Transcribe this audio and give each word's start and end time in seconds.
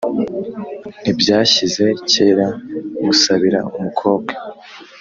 Ntibyashyize 1.01 1.85
kera, 2.11 2.47
Musabira 3.05 3.59
umukobwa 3.77 4.31